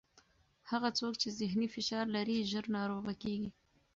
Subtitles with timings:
[0.71, 3.49] هغه څوک چې ذهني فشار لري، ژر ناروغه کېږي.